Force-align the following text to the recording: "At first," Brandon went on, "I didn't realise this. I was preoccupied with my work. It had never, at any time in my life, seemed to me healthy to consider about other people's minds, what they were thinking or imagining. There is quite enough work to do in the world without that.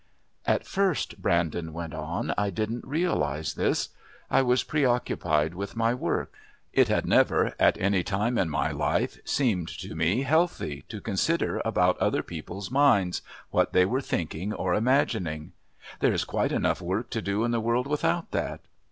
"At 0.47 0.65
first," 0.65 1.21
Brandon 1.21 1.73
went 1.73 1.93
on, 1.93 2.33
"I 2.35 2.49
didn't 2.49 2.87
realise 2.87 3.53
this. 3.53 3.89
I 4.31 4.41
was 4.41 4.63
preoccupied 4.63 5.53
with 5.53 5.75
my 5.75 5.93
work. 5.93 6.33
It 6.73 6.87
had 6.87 7.05
never, 7.05 7.53
at 7.59 7.77
any 7.77 8.01
time 8.01 8.39
in 8.39 8.49
my 8.49 8.71
life, 8.71 9.19
seemed 9.25 9.67
to 9.77 9.93
me 9.93 10.23
healthy 10.23 10.85
to 10.89 11.01
consider 11.01 11.61
about 11.63 11.99
other 11.99 12.23
people's 12.23 12.71
minds, 12.71 13.21
what 13.51 13.73
they 13.73 13.85
were 13.85 14.01
thinking 14.01 14.53
or 14.53 14.73
imagining. 14.73 15.51
There 15.99 16.13
is 16.13 16.23
quite 16.23 16.51
enough 16.51 16.81
work 16.81 17.11
to 17.11 17.21
do 17.21 17.43
in 17.43 17.51
the 17.51 17.61
world 17.61 17.85
without 17.85 18.31
that. 18.31 18.61